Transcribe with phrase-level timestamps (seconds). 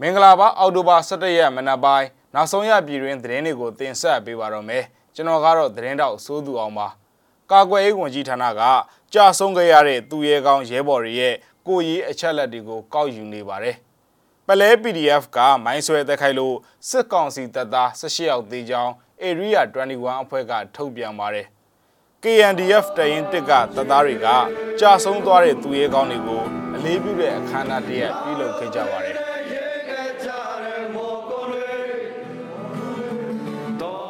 [0.00, 4.84] မင်္ဂလာပါအောက်တိုဘာ17ရက်မနက်ပိုင်းနောက်ဆုံးရပြည်တွင်သတင်းတွေကိုတင်ဆက်ပေးပါတော့မယ်
[5.14, 6.88] ကျွန်တော်ကတော့သတင်းတောက်စိုးသူအောင်ပါ
[7.50, 8.62] ကာကွယ်ရေးဝန်ကြီးဌာနက
[9.14, 11.34] ကြာဆုံးခဲ့ရတဲ့သူရဲကောင်းရဲဘော်တွေရဲ့
[11.66, 13.76] ကိုရေးအချက်လက်တွေကိုကောက်ယူနေပါတယ်
[14.46, 16.56] ပလဲ PDF ကမိုင်းဆွဲတက်ခိုက်လို့
[16.88, 18.92] စစ်ကောင်စီတပ်သား18ယောက်သေကြောင်း
[19.22, 19.60] Area
[19.90, 21.46] 21အဖွဲ့ကထုတ်ပြန်ပါတယ်
[22.22, 24.26] KNDF တရင်တစ်ကတပ်သားတွေက
[24.80, 26.42] ကြာဆုံးသွားတဲ့သူရဲကောင်းတွေကို
[26.74, 29.25] အလေးပြုတဲ့အခမ်းအနားတရက်ပြုလုပ်ခဲ့ကြပါတယ်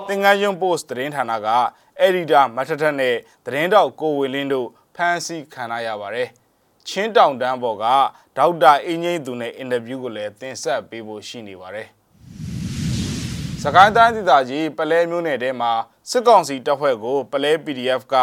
[0.09, 1.48] သင်္ကန်းယွန်းပို့စ်သတင်းဌာနက
[2.01, 3.15] အက်ဒီတာမထထနဲ့
[3.46, 6.29] သတင်းတောက်ကိုဝေလင်းတို့ဖမ်းဆီးခံရပါတယ်။
[6.88, 7.84] ချင်းတောင်တန်းပေါ်က
[8.37, 11.88] ဒေါက်တာအင်းငိမ့်သူနဲ့အင်တာဗျူးကိုလည်းတင်ဆက်ပေးဖို့ရှိနေပါတယ်။
[13.62, 15.73] စကိုင်းတိုင်းဒေသကြီးပလဲမျိုးနယ်ထဲမှာ
[16.10, 18.15] စစ်ကောင်စီတပ်ဖွဲ့ကိုပလဲ PDF က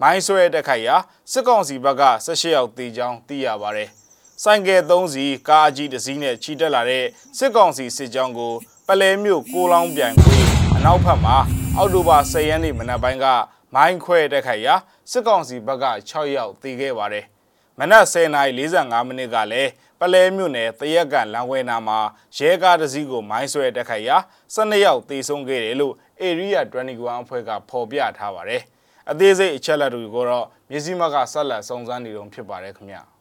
[0.00, 0.96] မိုင်းဆွဲတက်ခိုက်ရာ
[1.32, 3.88] စစ်ကောင်စီဘက်က18ယောက်တေချောင်းသိရပါတယ်။
[4.42, 7.04] ဆိုင်ကယ်3စီးကားအကြီးတစ်စီးနဲ့ချီတက်လာတဲ့
[7.38, 8.52] စစ်ကောင်စီစစ်ကြောင်းကို
[8.88, 10.39] ပလဲမြို့ကိုလောင်းပြန်ခွေ
[10.82, 11.36] အနောက်ဘက်မှာ
[11.76, 13.26] အောက်တိုဘာ10ရက်နေ့မနက်ပိုင်းက
[13.74, 14.74] မိုင်းခွဲတက်ခိုက်ရာ
[15.10, 17.24] စစ်ကောင်စီဘက်က6ယောက်သေခဲ့ပါတယ်။
[17.78, 19.70] မနက်10:45မိနစ်ကလည်း
[20.00, 21.98] ပလဲမြို့နယ်တရက်ကန်လမ်းဝဲနာမှာ
[22.36, 24.16] ရဲကားတစ်စီးကိုမိုင်းဆွဲတက်ခိုက်ရာ
[24.54, 28.62] 12ယောက်သေဆုံးခဲ့တယ်လို့ Area 21အဖွဲ့ကဖော်ပြထားပါတယ်။
[29.10, 33.02] အသေးစိတ်အချက်အလက်တွေကိုတော့မြစည်းမကဆက်လက်စုံစမ်းနေတုန်းဖြစ်ပါတယ်ခင်ဗျာ။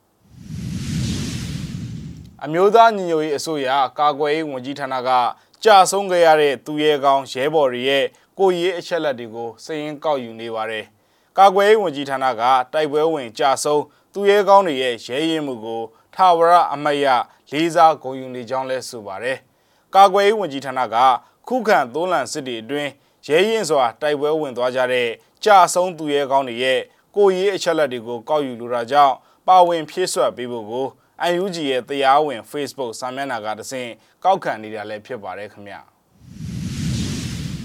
[2.43, 5.09] အမျိုးသားညီညွတ်ရေးအစိုးရကာကွယ်ရေးဝန်ကြီးဌာနက
[5.63, 8.05] ကြာဆုံးခဲ့ရတဲ့သူရဲကောင်းရဲဘော်တွေရဲ့
[8.39, 10.85] ကိုရေးအချက်လက်တွေကိုစည်ရင်းကောက်ယူနေပါတယ်။
[11.37, 12.43] ကာကွယ်ရေးဝန်ကြီးဌာနက
[12.73, 15.81] တိုက်ပွဲဝင်ကြာဆုံးသူရဲကောင်းတွေရဲ့ရဲရင်မှုကို
[16.15, 17.07] ထာဝရအမတ်ရ
[17.51, 19.37] လေးစားဂုဏ်ယူနေကြောင်းလဲဆိုပါတယ်။
[19.95, 20.95] ကာကွယ်ရေးဝန်ကြီးဌာနက
[21.47, 22.91] ခုခံသုံးလန်စစ်တွေအတွင်း
[23.27, 25.09] ရဲရင်စွာတိုက်ပွဲဝင်သွားကြတဲ့
[25.43, 26.79] ကြာဆုံးသူရဲကောင်းတွေရဲ့
[27.15, 29.15] ကိုရေးအချက်လက်တွေကိုကောက်ယူလိုတာကြောင့်
[29.47, 30.87] ပါဝင်ဖြည့်ဆွတ်ပေးဖို့ကို
[31.27, 33.89] UNG ရဲ့တရားဝင် Facebook စာမျက်နှာကတဆင့်
[34.23, 35.81] ကောက်ခံနေတာလည်းဖြစ်ပါတယ်ခင်ဗျာ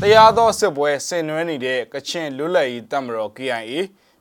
[0.00, 3.74] တရားသောစစ်ပွဲဆင်နွှဲနေတဲ့ကချင်လွတ်လပ်ရေးတပ်မတော် KIA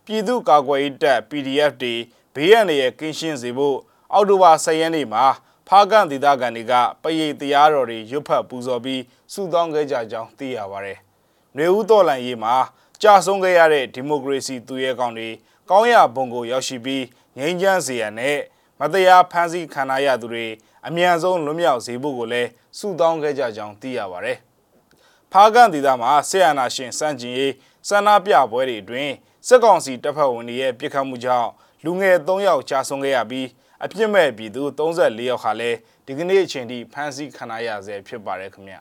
[0.05, 1.95] ပြည်သူ့ကာကွယ်ရေးတပ် PDF တွေ
[2.35, 3.77] ဘေးရန်တွေရဲ့ကင်းရှင်းစေဖို့
[4.13, 5.25] အောက်တိုဘာ10ရက်နေ့မှာ
[5.67, 9.01] ဖားကန်ဒေသခံတွေကပရိတ်တရားတော်တွေရွတ်ဖတ်ပူဇော်ပြီး
[9.33, 10.97] ဆုတောင်းခဲ့ကြကြောင်းသိရပါတယ်။
[11.57, 12.55] နေဦးတော်လန်ရေးမှာ
[13.01, 15.29] ကြာဆုံးခဲ့ရတဲ့ဒီမိုကရေစီသူရဲကောင်းတွေ
[15.69, 17.03] ကောင်းရဘုံကိုရောက်ရှိပြီး
[17.37, 18.37] ငြိမ်းချမ်းစေရန်နဲ့
[18.85, 20.47] မတရားဖမ်းဆီးခံရသူတွေ
[20.87, 24.37] အမြန်ဆုံးလွတ်မြောက်စေဖို့ကိုလည်းဆုတောင်းခဲ့ကြကြောင်းသိရပါတယ်။
[25.31, 27.53] ဖားကန်ဒေသမှာဆေးရနာရှင်စန့်ကျင်ရေး
[27.87, 29.13] စန္ဒပြပွဲတွေအတွင်း
[29.47, 31.49] စစ်ကောင်စီတပ်ဖွဲ့ဝင်တွေရဲ့ပြစ်ခတ်မှုကြောင့်
[31.85, 33.47] လူငယ်3ယောက်ကြာဆုံးခဲ့ရပြီး
[33.83, 38.79] အပြစ်မဲ့ပြည်သူ34ယောက်ဟာလည်းဒီကနေ့အချိန်ထိဖမ်းဆီးခံရဆဲဖြစ်ပါတယ်ခင်ဗျာ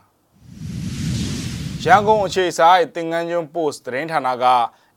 [1.85, 4.45] ရန်ကုန်အခြေဆိုင်တင်ငန်းကျွန်း post သတင်းဌာနက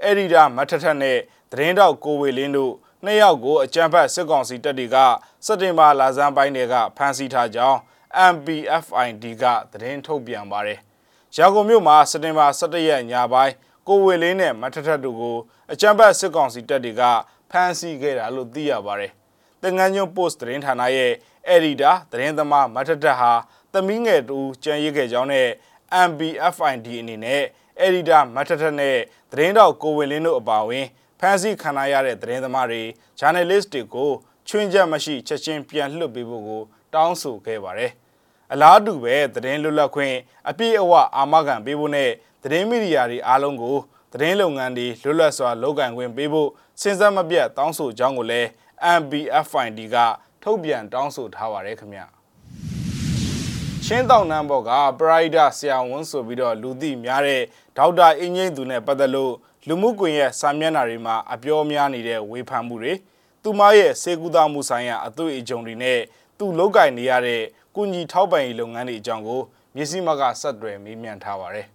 [0.04, 1.18] အက်ဒီတာမထထက်နဲ့
[1.52, 2.74] သတင်းတောက်ကိုဝေလင်းတို့
[3.06, 4.98] နှစ်ယောက်ကိုအကြံဖတ်စစ်ကောင်စီတပ်တွေက
[5.46, 7.78] စက်တင်ဘာလဆန်းပိုင်းတွေကဖမ်းဆီးထားကြောင်း
[8.34, 10.80] MPFID ကသတင်းထုတ်ပြန်ပါတယ်။
[11.36, 13.54] ရန်ကုန်မြို့မှာစက်တင်ဘာ17ရက်ညပိုင်း
[13.88, 15.38] ကိုဝေလင်းနဲ့မထထက်တို့ကို
[15.72, 17.04] အကြံဖတ်စစ်ကောင်စီတပ်တွေက
[17.52, 19.12] ဖမ်းဆီးခဲ့တာလို့သိရပါတယ်။
[19.64, 21.12] တင်ငန်းညွန့် post သတင်းဌာနရဲ့
[21.48, 23.32] အက်ဒီတာသတင်းသမားမထထက်ဟာ
[23.74, 25.48] သမီးငယ်တူကြံရစ်ခဲ့ကြောင်းနဲ့
[26.08, 27.44] MBFID အနေနဲ့
[27.80, 28.98] အက်ဒီတာမထထက်နဲ့
[29.32, 30.88] သတင်းတောက်ကိုဝေလင်းတို့အပါအဝင်
[31.20, 32.82] ဖမ်းဆီးခံရတဲ့သတင်းသမားတွေ
[33.20, 34.12] journalist တွေကို
[34.48, 36.62] ချွင်းချက်မရှိချက်ချင်းပြန်လွှတ်ပေးဖို့ကို
[36.94, 37.92] တောင်းဆိုခဲ့ပါတယ်။
[38.54, 40.16] အလားတူပဲသတင်းလွတ်လပ်ခွင့်
[40.50, 42.10] အပြည့်အဝအာမခံပေးဖို့နဲ့
[42.44, 43.78] သတင်းမီဒီယာတွေအားလုံးကို
[44.14, 46.50] သတင်းလုပ်ငန်းတွေလွတ်လပ်စွာလုပ်ကိုင်ခွင့်ပေးဖို့
[46.82, 48.48] စဉ်ဆက်မပြတ်တောင်းဆိုကြောင်းကိုလည်း
[49.00, 49.96] MBFID က
[50.44, 52.06] ထုတ်ပြန်တောင်းဆိုထားပါတယ်ခင်ဗျာ။
[53.86, 57.42] ချင်းတောင်နန်းဘော်ကပရိုက်ဒါဆရာဝန်ဆိုပြီးတော့လူသိများတဲ့
[57.78, 59.34] ဒေါက်တာအင်းငိမ့်သူနဲ့ပတ်သက်လို့
[59.68, 62.94] လူမှုကွန်ရက်စာမျက်နှာတွေမှာအပြောများနေတဲ့ဝေဖန်မှုတွေ
[63.44, 66.00] သူမရဲ့စေကူတာမှုဆိုင်ရာအသွေးအကြုံတွေနဲ့
[66.38, 67.42] သူလောက်ကင်နေရတဲ့
[67.76, 69.42] ကုညီထောက်ပံ့ရေးလုပ်ငန်းတွေအကြောင်းကို
[69.76, 71.68] မျက်စိမကဆက်တွယ်မေးမြန်းထားပါတယ်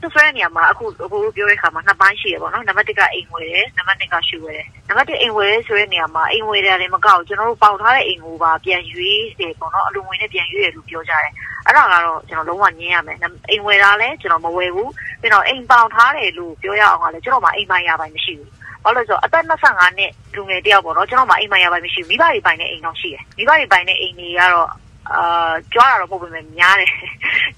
[0.00, 11.32] သူဆွဲနေရမှာအခုအခုပြောတဲ့ခါမှာနှစ်ပိုင်းရှိရပေါ့နော်နံပါတ်1ကအိမ်ဝယ်တယ်နံပါတ်2ကရှူဝယ်တယ်နံပါတ်1အိမ်ဝယ်ဆိုတဲ့နေရာမှာအိမ်ဝယ်တယ်လည်းမကောက်ကျွန်တော်တို့ပေါက်ထားတဲ့အိမ်ကိုပါပြန်ရွေးတယ်ပေါ့နော်အလူငွေနဲ့ပြန်ရွေးတယ်လို့ပြောကြတယ်
[11.66, 13.18] အဲ့ဒါကတော့ကျွန်တော်လုံးဝညင်းရမယ်
[13.50, 14.90] အိမ်ဝယ်တာလည်းကျွန်တော်မဝယ်ဘူး
[15.20, 18.50] ပြီးတော့အိမ်ပေါင်ထားတယ်လို့ပြောရအောင်ကလည်းကျွန်တော်မှအိမ်ပိုင်ရပိုင်မရှိဘူး
[18.84, 24.68] ဘာလို့လဲဆိုတော့အသက်25နှစ်လူငယ်တယောက်ပေါ့နော်ကျွန်တော်မှအိမ်ပိုင်ရပိုင်မရှိဘူးမိဘတွေပိုင်တဲ့အိမ်တော့ရှိတယ်မိဘတွေပိုင်တဲ့အိမ်တွေကတော့
[25.14, 26.92] အာကြွားတာတော့မဟုတ်ပေမဲ့များတယ်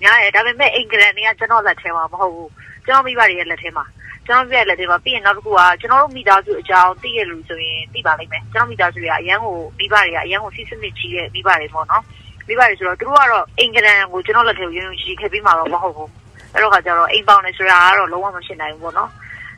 [0.02, 2.50] များတယ်ဒါပေမဲ့အိမ်ကရန်တွေကကျွန်တော်လက်ထဲမှာမဟုတ်ဘူး
[2.86, 3.84] ကျွန်တော်မိဘတွေရဲ့လက်ထဲမှာ
[4.26, 12.02] ကျွန်တော်ပြည့်လက်ထဲမှာပြီးရင်နောက်တစ်ခုကကျွန်တော်တို့မိသားစုအကြောင်းသိရလို့ဆိုရင်သိပါလိမ့်မယ်ကျွန်တော်မိသားစုတွေကအရန်ကိုမိဘတွေကအရန်ကိုစီးစနစ်ကြီးတဲ့မိဘတွေပေါ့နော်
[12.46, 16.10] မိဘတွေဆိုတော့သူတို့ကတော့အင်္ဂလန်ကိုကျွန်တော်လက်ထဲကိုယုံယုံကြည်ကြည်ခဲ့ပြီးမှာတော့မဟုတ်ဘူး
[16.52, 19.10] အဲ့တော့ကကျတော့အိမ်ပေါင်နေဆိုတာကတော့လုံးဝမဖြစ်နိုင်ဘူးပေါ့နော်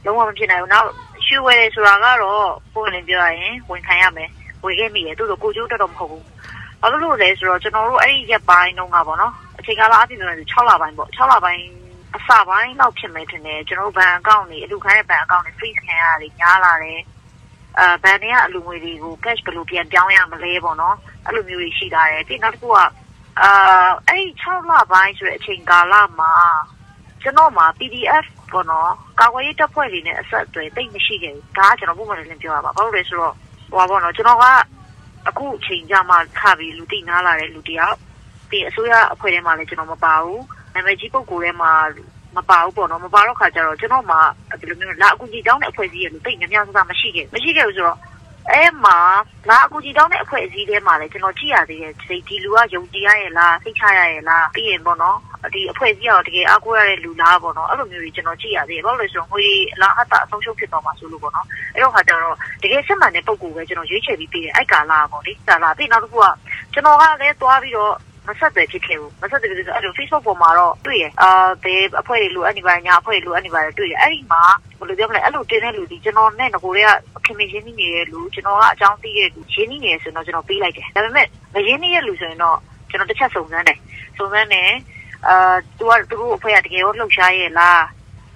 [0.05, 0.89] လုံးဝမဖြစ်နိုင်ဘူးနောက်
[1.27, 2.45] ရွှေဝယ်တယ်ဆိုတာကတော့
[2.75, 4.31] ပုံလင်းပြောရရင်ဝန်ခံရမယ်
[4.65, 6.25] ဝယ်ခဲ့မိတယ်သူတို့ကိုကျိုးတက်တော့မဟုတ်ဘူး
[6.83, 11.63] ဘာလို့လို့လဲဆိုတော့ကျွန်တော်တို့အဲ့ဒီရက်ပိုင်းတုန်းကပေါ့နော်အချိန်ကာလအပြည့်ပြောရင်6လပိုင်းပေါ့6လပိုင်း
[12.17, 17.01] အစပိုင်းတော့ဖြစ်မယ်ထင်တယ်ကျွန်တော်တို့ဘဏ်အကောင့်တွေအလူခိုင်းတဲ့ဘဏ်အကောင့်တွေ freeze ခံရတယ်ညားလာတယ်
[17.79, 20.97] အဲဘဏ်တွေကအလူငွေတွေကို cash ဘယ်လိုပြန်ပြောင်းရမလဲပေါ့နော်
[21.27, 22.89] အဲ့လိုမျိုးတွေရှိလာတယ်ပြီးနောက်တစ်ခုကအာ
[24.09, 26.33] အဲ့6လပိုင်းဆိုတဲ့အချိန်ကာလမှာ
[27.23, 33.35] ကျွန်တော်မှာ PDF ပေါ့နော်ကာကွယ်ရေးတပ်ဖွဲ့တွေနဲ့အဆက်အသွယ်တိတ်မရှိခဲ့ဘူးဒါကကျွန်တော်ပုံမှန်လည်းပြောရပါဘာလို့လဲဆိုတော့
[33.71, 34.45] ဟိုပါပေါ့နော်ကျွန်တော်က
[35.29, 37.97] အခုအချိန်ကြမှာခါပြီးလူတိနားလာတဲ့လူတယောက်
[38.51, 40.43] ပြီးအစိုးရအဖွဲ့ထဲမှာလည်းကျွန်တော်မပါဘူး
[40.75, 41.73] နာမည်ကြီးပုဂ္ဂိုလ်ထဲမှာ
[42.37, 44.17] မပါဘူးပေါ့နော်မပါတော့ခါကျတော့ကျွန်တော်မှ
[44.61, 47.99] ဒီလိုမျိုးလာအကူကြီးတောင်းတဲ့အဖွဲ့အစည်းရဲ့လူတိတ်များများစားမရှိခဲ့မရှိခဲ့ဘူးဆိုတော့
[48.53, 48.99] အဲမှာ
[49.49, 55.19] လာအကူကြီးတောင်းတဲ့အဖွဲ့အစည်းထဲမှာလည်းကျွန်တော်ကြည့်ရသေးတယ်ဒီဒီလူကယုံကြည်ရရဲ့လားသိချရရဲ့လားပြီးရင်ပေါ့နော်
[55.55, 59.47] ဒီအဖွဲ့အစည်းကတော့တကယ်အားကိုးရတဲ့လူလားပေါ့နော်အဲ့လိုမျိုးကြီးကျွန်တော်ကြည့်ရသေးတယ်ဘာလို့လဲဆိုတော့ငွေ
[59.83, 66.27] လာဟတာအဆုံးရှုံးဖြစ်သွားမှာဆိုလို့ပေါ့နော်အဲ့တော့ခါကျတော့တကယ်စစ်မှန်တဲ့ပုံကူပဲကျွန်တော်ရွေးချယ်ပြီးပေးတယ်အဲ့ကာလာပေါ့လေကာလာပြီးနောက်တစ်ခုက
[66.73, 67.95] ကျွန်တော်ကလည်းသွားပြီးတော့
[68.29, 71.31] မဆက်သွယ်ဖြစ်ခဲ့ဘူးမဆက်သွယ်ဖြစ်ဆိုအဲ့လို Facebook ပေါ်မှာတော့တွေ့ရအာ
[71.65, 74.43] ဘယ်အဖွဲ့တွေလိုအပ်နေပါညာအဖွဲ့တွေလိုအပ်နေပါတယ်တွေ့ရအဲ့ဒီမှာ
[74.79, 76.91] ဘယ်လိုပြောမလဲအဲ့လိုတင်တဲ့လူဒီကျွန်တော်နဲ့ငကိုတွေက
[77.25, 82.59] ခင်မရင်းနှီးနေတဲ့လူကျွန်တော်ကအကြောင်းသိတဲ့လူရင်းနှီးနေဆိုတော့ကျွန်တော်ပေးလိုက်တယ်ဒါပေမဲ့မရင်းနှီးတဲ့လူဆိုရင်တော့
[82.91, 83.79] ကျွန်တော်တစ်ချက်စုံစမ်းတယ်
[84.19, 84.71] စုံစမ်းတယ်
[85.29, 87.83] အာသူကသူတို့အဖွဲ့ကတကယ်ရောလှုပ်ရှားရဲ့လား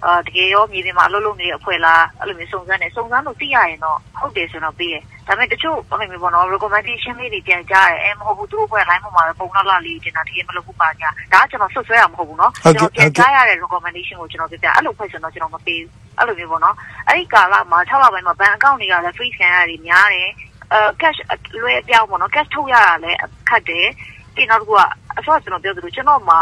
[0.05, 16.77] အာတကယ်ရောမြေပြင်မှာအလုပ်လုပ်နေတဲ့အဖွဲ့လားအဲ့လိုမျိုးစုံစမ်းတယ်စုံစမ်းလို့သိရရင်တော့ဟုတ်တယ်ဆိုတော့ပြီးတယ် ဒါပေမဲ့တချို့အဲ့လိုမျိုးပေါ့နော် recommendation လေးတွေပြန်ကြားတယ်အဲမဟုတ်ဘူးသူတို့အဖွဲ့ line ပေါ်မှာပဲပုံလောက်လာလေးတင်တာတကယ်မလုပ်ဘူးပါညာဒါကကျွန်တော်ဆွတ်ဆွဲရမှာမဟုတ်ဘူးနော်ကျွန်တော်ပြန်ကြားရတဲ့ recommendation ကိုကျွန်တော်ပြပြအဲ့လိုဖွဲ့ဆိုတော့ကျွန်တော်မပေးဘူးအဲ့လိုမျိုးပေါ့နော်
[17.09, 20.31] အဲ့ဒီကာလမှာ6လပိုင်းမှာဘဏ်အကောင့်တွေကလည်း free scan ရတယ်များတယ်
[20.73, 21.19] အဲ cash
[21.61, 23.19] လွှဲပြောင်းပေါ့နော် cash ထုတ်ရတာလည်း
[23.49, 23.87] ခက်တယ်
[24.35, 24.81] ပြီးနောက်တစ်ခုက
[25.19, 26.41] အစောကျွန်တော်ပြောသလိုကျွန်တော်မှာ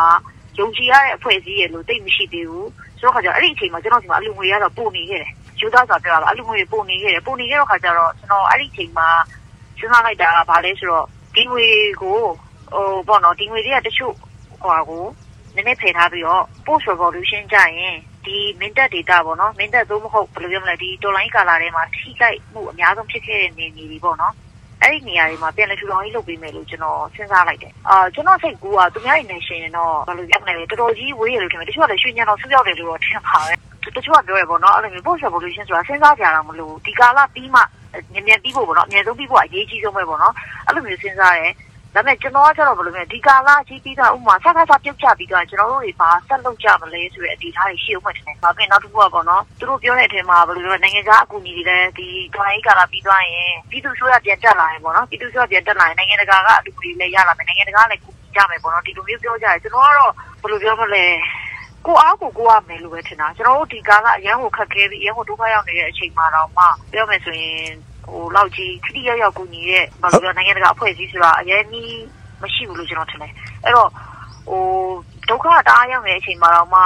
[0.59, 9.09] ယုံကြည်ရတဲ့အဖွဲ့အစည်းရဲ့လို့တိတ်မရှိသေးဘူးဆိုတော့ခါကျအဲ့ဒီအချိန်မှာကျွန်တော်ဒီမှာအလူငွေရတော့ပို့နေခဲ့တယ် ယူသားဆိုပြောတာအလူငွေပို့နေခဲ့တယ်ပို့နေခဲ့တော့ခါကျတော့ကျွန်တော်အဲ့ဒီအချိန်မှာ
[9.79, 11.67] စဉ်းစားလိုက်တာကဘာလဲဆိုတော့ဒီငွေ
[12.01, 12.19] ကို
[12.75, 14.15] ဟိုပေါ့နော်ဒီငွေတွေကတချို့
[14.61, 15.05] ဟိုဟာကို
[15.55, 17.97] နည်းနည်းဖယ်ထားပြီးတော့ post revolution ကြရင်
[18.27, 24.35] ဒီမင်းတပ်ဒေတာပေါ့နော်မင်းတပ်သို့မဟုတ်ဘယ်လိုပြောမလဲဒီတော်လိုင်းကာလာထဲမှာထိခိုက်မှုအများဆုံးဖြစ်ခဲ့တဲ့နေနေတွေပေါ့နော်
[24.83, 33.55] အဲ့ဒီနေရာတွေမှာပြန်လည်ထူထောင်ရေးလုပ်ပေးမယ်လို့ကျွန်တော်စဉ်းစားလိုက်တယ်။အာကျွန်တော်စိတ်ကူကသူများရဲ့နေရှင်တော့ဘယ်လိုပြောမလဲတော်တော်ကြီးဝေးရလို့ထင်တယ်။တချို့ကလည်းရွှေညံတော့ဆူရောက်တယ်လို့တော့ထင်ပါပဲ။
[33.97, 37.61] တချို့ကပြောရပေါ့နော်အဲ့လိုမျိုး post revolution ဆိုတာစဉ်းစားကြတာမလို့ဒီကာလပြီးမှ
[38.13, 40.35] မြန်မြန်ပြီးဖို့ပေါ့နော်အများဆုံးပြီးဖို့အရေးကြီးဆုံးပဲပေါ့နော်
[40.67, 41.53] အဲ့လိုမျိုးစဉ်းစားတယ်
[41.95, 61.05] ဒါပေမဲ့ကျွန်တော်ကကျတော့ဘယ်လိုလဲဒီကာလကြီးပြီးတော့ဥမာဆက်ခါဆက်ပြုတ်ချပြီးတော့ကျွန်တော်တို့တွေဘာဆက်လုပ်ကြမလဲဆိုတဲ့အနေအထားတွေရှိအောင်မှတယ်။ဒါပြင်နောက်တစ်ခုကပေါ့နော်သူတို့ပြောတဲ့အထက်မှာဘယ်လိုလဲနိုင်ငံခြားအကူအညီတွေလည်းဒီဒွိုင်းကာလပြီးသွားရင်ပြည်သူ့ဆိုရပြန်တက်လာရင်ပေါ့နော်ပြည်သူ့ဆိုရပြန်တက်လာရင်နိုင်ငံတကာကအတူတွေလည်းရလာမယ်နိုင်ငံတကာလည်းကူညီကြမယ်ပေါ့နော်ဒီလိုမျိုးပြောကြတယ်ကျွန်တော်ကတော့ဘယ်လိုပြောမလဲ
[61.87, 67.73] ကိုအားကိုကိုရမယ်လို့ပဲထင်တာကျွန်တော်တို့ဒီကာလအရန်ကိုခက်ခဲပြီးအရန်ကိုဒုက္ခရောက်နေတဲ့အချိန်မှာတော့မှပြောမယ်ဆိုရင်
[68.07, 71.93] ဟိုလောက်ကြီးခတိရောက်ရောက်ကူညီတဲ့ဘာလို့ပြောနိုင်ငံတကာအဖွဲ့အစည်းဆိုတာအရင်ကြီး
[72.43, 73.33] မရှိဘူးလို့ကျွန်တော်ထင်တယ်
[73.65, 73.91] အဲ့တော့
[74.49, 74.63] ဟို
[75.29, 76.81] ဒုက္ခတအားရောက်နေတဲ့အချိန်မှာတော့မှ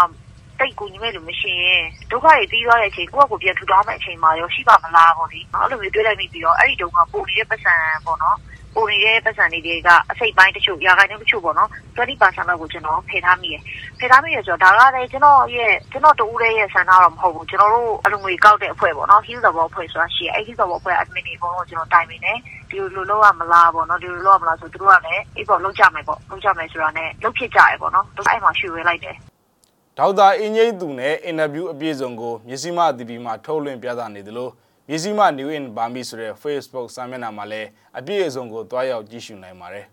[0.59, 7.75] တိတ်ကူညီမဲ့လို့မရှိရင်ဒုက္ခတွေပြီးသွားတဲ့အချိန်ကိုယ့်ကိုပြန်ထူထောင်မဲ့အချိန်မှာရောရှိပါမလားပေါ့ဒီအဲ့လိုမျိုးတွေးလိုက်မိပြီးတော့အဲ့ဒီဒုက္ခပို့နေတဲ့ပတ်စံ
[8.05, 8.37] ပေါ့နော်
[8.75, 13.63] ပုံနေတဲ့ပတ်စံတွေတွေကအစိတ်ပိုင်းတချို့ရာခိုင်နှုန်းတချို့ပေါ့နော်20%လောက်ကိုကျွန်တော်ဖယ်ထားမိတယ်
[13.99, 22.39] ဖယ်ထားမိရဆိုတော့ဒါကလည်းကျွန်တော်ရဲ့ကျွန်တော်တူတဲ့ရဲ့ဆန္ဒတော့မဟုတ်ဘူးကျွန်တော်တို့အလုံးငွေကောက်တဲ့အဖွဲ့ပေါ့နော် heal the ball အဖွဲ့ဆိုတာရှိတယ်အဲ့ heal the ball အဖွဲ့ admin တွေပေါ့ကျွန်တော်တိုင်ပင်တယ်
[22.71, 29.17] ဒီလိုလုပ်ရမလားပေါ့နော်ဒီလိုလုပ်ရမလားဆိုသူတို့ကလည်းအေးပေါ့လုပ်ကြမယ်ပေါ့လုပ်ကြမယ်ဆိုတာနဲ့လုပ်ဖြစ်ကြရပေါ့နော်အဲ့မှာရွှေဝဲလိုက်တယ်
[29.99, 34.49] ဒေါက်တာအင်းကြီးသူနဲ့အင်တာဗျူးအပြည့်စုံကိုမြစီမအတီဗီမှာထုတ်လွှင့်ပြသနေသလို
[34.91, 37.69] မြစီမ New in Burmese ဆိုတဲ့ Facebook စာမျက်နှာမှာလည်း
[37.99, 39.87] အပြည့်အစုံကိုတွားရောက်ကြည့်ရှုနိုင်ပါတယ်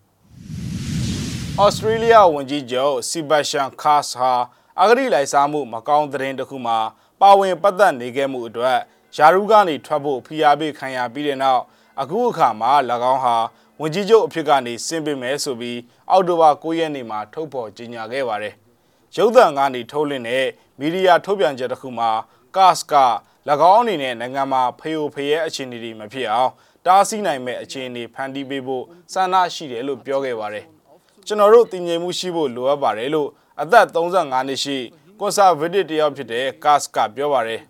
[1.66, 4.34] ။Australia ဝန်ကြီးချုပ် Sebastian Kurz ဟာ
[4.82, 6.78] အဂရိလိုက်စားမှုမကောင်းသတင်းတစ်ခုမှာ
[7.22, 8.78] ပါဝင်ပတ်သက်နေခဲ့မှုအတွက်
[9.18, 11.62] ယာရုကနေထွက်ဖို့ဖိအားပေးခံရပြီးတဲ့နောက်
[12.02, 12.72] အခုအခါမှာ၎
[13.14, 13.36] င်းဟာ
[13.82, 15.80] ဝန်ကြီးချုပ်အဖြစ်ကနေဆင်းပေးမယ်ဆိုပြီး
[16.12, 18.54] အောက်တိုဘာ9ရက်နေ့မှာထုတ်ဖော်ကြေညာခဲ့ပါတယ်။
[19.16, 20.46] ရုပ်သံကနေထုတ်လွှင့်တဲ့
[20.80, 22.12] မီဒီယာထုတ်ပြန်ချက်တစ်ခုမှာ
[22.56, 22.96] Kurz က၎
[23.74, 26.52] င်းအနေနဲ့နိုင်ငံမှာဖေယိုဖရဲအခြေအနေတွေမဖြစ်အောင်
[26.86, 28.84] တားဆီးနိုင်မဲ့အခြေအနေဖန်တီးပေးဖို့
[29.14, 30.66] စံနာရှိတယ်လို့ပြောခဲ့ပါတယ်။
[31.26, 33.30] ကျွန်တော်တို့တည်ငြိမ်မှုရှိဖို့လိုအပ်ပါတယ်လို့
[33.62, 34.78] အသက်35နှစ်ရှိ
[35.20, 37.62] ကွန်ဆာဗေးတစ်တယောက်ဖြစ်တဲ့ကတ်ကပြောပါတယ်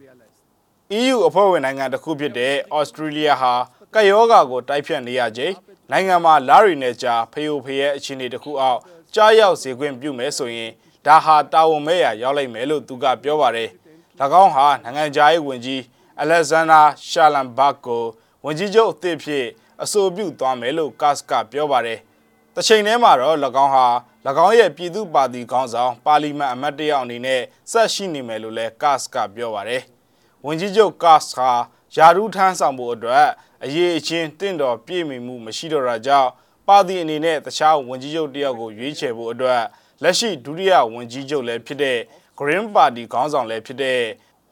[0.99, 3.53] ။EU အဖွဲ့ဝင်နိုင်ငံတစ်ခုဖြစ်တဲ့ဩစတြေးလျဟာ
[3.93, 5.53] ကယောဂါကိုတိုက်ဖြတ်နေရချိန်
[5.91, 8.79] နိုင်ငံမှာလာရီနယ်ကြားဖေယိုဖရဲအခြေအနေတစ်ခုအောက်
[9.15, 10.71] ကြားရောက်စေခွင့်ပြုမယ်ဆိုရင်
[11.05, 13.69] ဒါဟာတာဝန်မဲ့ရရောက်လိုက်မယ်လို့သူကပြောပါတယ်။၎
[14.41, 15.81] င်းဟာနိုင်ငံခြားရေးဝန်ကြီး
[16.21, 18.03] အလက်ဇန်ဒါရှာလန်ဘတ်ကို
[18.45, 19.45] ဝန်ကြီးချုပ်အသစ်ဖြစ်
[19.83, 21.99] အဆိုပြုသွားမယ်လို့ကတ်ကပြောပါတယ်။
[22.55, 23.85] တချိန်တည်းမှာတော့၎င်းဟာ၎
[24.45, 27.41] င်းရဲ့ပြည်သူ့ပါတီခေါင်းဆောင်ပါလီမန်အမတ်တယောက်အနေနဲ့
[27.71, 29.81] ဆက်ရှိနေမယ်လို့လည်းကတ်ကပြောပါတယ်။
[30.45, 31.51] ဝန်ကြီးချုပ်ကတ်ဟာ
[31.95, 33.27] ယာရူထမ်းဆောင်ဖို့အတွက်
[33.63, 36.29] အရေးအချင်းတင့်တော်ပြည့်မီမှုမရှိတော့တာကြောင့်
[36.67, 39.61] ပါတီအနေနဲ့တခြားဝန်ကြီးချုပ်တယောက်ကိုရွေးချယ်ဖို့အတွက်
[40.03, 41.99] လက်ရှိဒုတိယဝန်ကြီးချုပ်လည်းဖြစ်တဲ့
[42.39, 43.99] Green Party ခေါင်းဆောင်လည်းဖြစ်တဲ့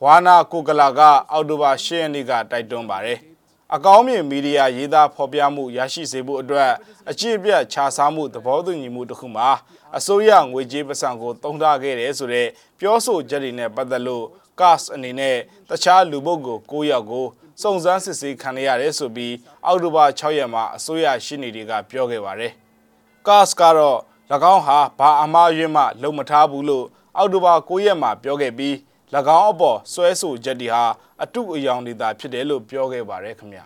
[0.03, 0.99] ဝါနာကိုကလာက
[1.31, 3.19] အောက်တိုဘာ10ရက်နေ့ကတိုက်တွန်းပါတယ်။
[3.75, 6.71] အကောင်းမြင်မီဒီယာရေးသားဖော်ပြမှုရရှိစေဖို့အတွက်
[7.09, 9.49] အကြည့်ပြတ်ခြားစားမှုသဘောတူညီမှုတစ်ခုမှာ
[9.97, 12.47] အစိုးရငွေကြေးပစံကိုတုံ့ထားခဲ့တယ်ဆိုတဲ့
[12.79, 14.25] ပြောဆိုချက်တွေနဲ့ပတ်သက်လို့
[14.59, 15.37] CAS အနေနဲ့
[15.69, 17.25] တခြားလူပုဂ္ဂိုလ်9ယောက်ကို
[17.61, 19.35] စုံစမ်းစစ်ဆေးခံရရတယ်ဆိုပြီး
[19.65, 22.51] အောက်တိုဘာ6ရက်မှာအစိုးရရှင်းနေတွေကပြောခဲ့ပါတယ်။
[23.27, 23.99] CAS ကတော့၎
[24.53, 26.85] င်းဟာဘာအမှားယွင်းမှလုံမထားဘူးလို့
[27.17, 28.73] အောက်တိုဘာ9ရက်မှာပြောခဲ့ပြီး၎
[29.37, 30.83] င်းအပေါ်ဆွဲဆိုချက်တွေဟာ
[31.23, 33.65] အတုအယောင်တွေသာဖြစ်တယ်လို့ပြောခဲ့ပါတယ်ခင်ဗျာ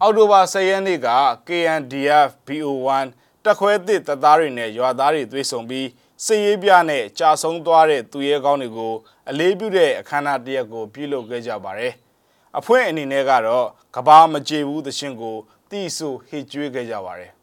[0.00, 1.08] အောက်တိုဘာ10ရက်နေ့က
[1.48, 3.06] KNDF BO1
[3.44, 5.88] တက်ခွဲသစ်တပ်သားတွေနဲ့ရွာသားတွေတွေ့ဆုံပြီး
[6.24, 8.94] စစ်ရေးပြနဲ့ကြာဆုံးသွားတဲ့သူရဲကောင်းတွေကို
[9.30, 11.92] အလေးပြုတဲ့အခမ်းအနားတစ်ရပ်ကိုပြုလုပ်ခဲ့ကြပါတယ်။
[12.58, 13.66] အဖွဲ့အနေနဲ့ကတော့
[13.96, 15.36] ကဘာမကြေဘူးသရှင်ကို
[15.70, 17.32] တီးဆိုဟစ်ကြွေးခဲ့ကြပါတယ်။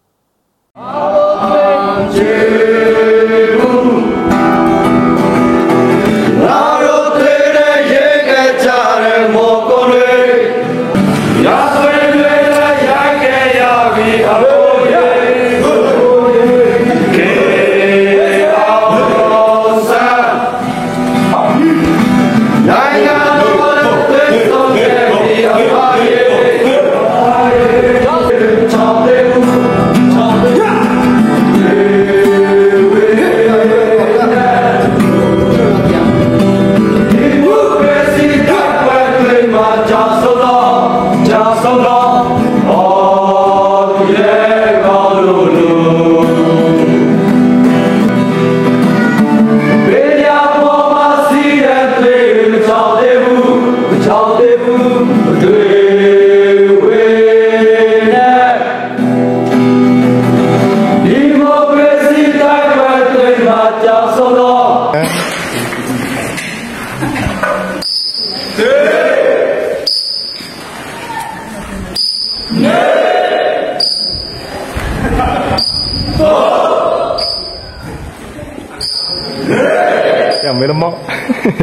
[0.75, 1.15] ငါ
[41.65, 42.04] ကြာဆုံး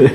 [0.03, 0.13] ရည်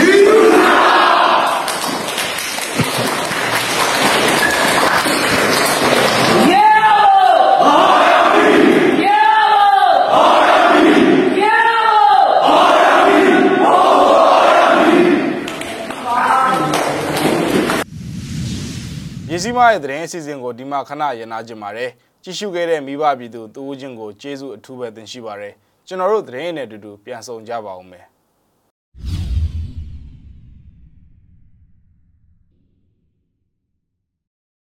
[0.00, 0.27] စည်း
[19.56, 21.90] မရဲ့သတင်းအစီအစဉ်ကိုဒီမှာခဏရနာကြပါတယ်
[22.22, 25.54] ကြည့်ရှုခဲ့တဲ့မိဘပြည်သူတူဦးချင်းကိုကျေးဇူးအထူးပဲတင်ရှိပါတယ်
[25.86, 28.06] ကျွန်တော်တို့သတင်းနဲ့အတူတူပြန်ဆောင်ကြပါဦးမယ်